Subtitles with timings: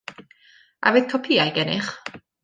[0.85, 1.91] A fydd copïau gennych?